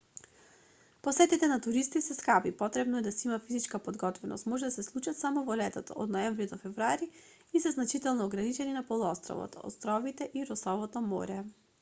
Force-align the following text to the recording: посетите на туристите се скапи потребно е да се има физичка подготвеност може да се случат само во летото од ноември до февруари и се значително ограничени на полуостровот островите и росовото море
посетите 1.07 1.47
на 1.49 1.57
туристите 1.65 2.01
се 2.05 2.15
скапи 2.19 2.51
потребно 2.61 2.97
е 2.97 3.01
да 3.07 3.11
се 3.11 3.27
има 3.27 3.39
физичка 3.39 3.79
подготвеност 3.79 4.45
може 4.45 4.65
да 4.65 4.71
се 4.77 4.83
случат 4.87 5.19
само 5.19 5.43
во 5.51 5.57
летото 5.61 5.99
од 6.05 6.15
ноември 6.17 6.49
до 6.55 6.59
февруари 6.63 7.09
и 7.59 7.63
се 7.67 7.73
значително 7.77 8.29
ограничени 8.31 8.75
на 8.79 8.85
полуостровот 8.89 9.61
островите 9.73 10.29
и 10.41 10.49
росовото 10.53 11.07
море 11.13 11.39